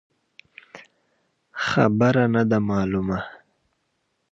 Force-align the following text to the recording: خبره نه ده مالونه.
خبره 1.65 2.25
نه 2.35 2.43
ده 2.49 2.57
مالونه. 2.67 3.19